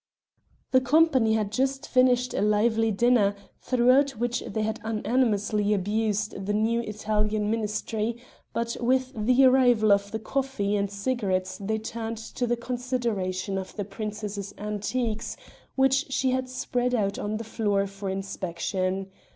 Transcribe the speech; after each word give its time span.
The 0.71 0.81
company 0.81 1.33
had 1.33 1.51
just 1.51 1.87
finished 1.87 2.33
a 2.33 2.41
lively 2.41 2.89
dinner, 2.89 3.35
throughout 3.59 4.17
which 4.17 4.41
they 4.47 4.63
had 4.63 4.79
unanimously 4.83 5.75
abused 5.75 6.47
the 6.47 6.53
new 6.55 6.79
Italian 6.81 7.51
Ministry; 7.51 8.17
but 8.51 8.75
with 8.79 9.13
the 9.15 9.45
arrival 9.45 9.91
of 9.91 10.09
the 10.09 10.17
coffee 10.17 10.75
and 10.75 10.89
cigarettes 10.89 11.59
they 11.59 11.77
turned 11.77 12.17
to 12.17 12.47
the 12.47 12.57
consideration 12.57 13.59
of 13.59 13.75
the 13.75 13.85
princess's 13.85 14.55
antiquities 14.57 15.37
which 15.75 16.11
she 16.11 16.31
had 16.31 16.49
spread 16.49 16.95
out 16.95 17.19
on 17.19 17.37
the 17.37 17.43
floor 17.43 17.85
for 17.85 18.09
inspection. 18.09 19.11